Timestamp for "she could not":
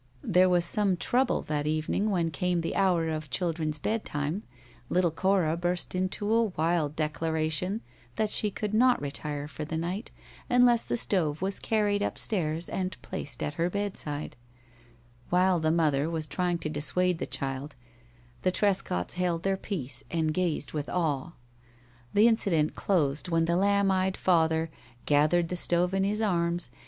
8.31-8.99